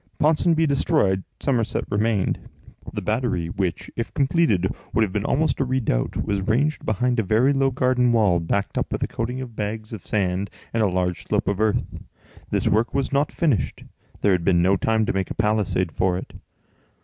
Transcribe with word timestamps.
Ponsonby 0.17 0.65
destroyed, 0.65 1.23
Somerset 1.39 1.83
remained. 1.91 2.49
The 2.91 3.03
battery, 3.03 3.49
which, 3.49 3.91
if 3.95 4.11
completed, 4.15 4.65
would 4.95 5.03
have 5.03 5.13
been 5.13 5.23
almost 5.25 5.59
a 5.59 5.63
redoubt, 5.63 6.17
was 6.25 6.41
ranged 6.41 6.83
behind 6.83 7.19
a 7.19 7.23
very 7.23 7.53
low 7.53 7.69
garden 7.69 8.11
wall, 8.11 8.39
backed 8.39 8.79
up 8.79 8.91
with 8.91 9.03
a 9.03 9.07
coating 9.07 9.41
of 9.41 9.55
bags 9.55 9.93
of 9.93 10.01
sand 10.01 10.49
and 10.73 10.81
a 10.81 10.87
large 10.87 11.21
slope 11.27 11.47
of 11.47 11.59
earth. 11.61 11.83
This 12.49 12.67
work 12.67 12.95
was 12.95 13.11
not 13.13 13.31
finished; 13.31 13.83
there 14.21 14.31
had 14.31 14.43
been 14.43 14.63
no 14.63 14.75
time 14.75 15.05
to 15.05 15.13
make 15.13 15.29
a 15.29 15.35
palisade 15.35 15.91
for 15.91 16.17
it. 16.17 16.33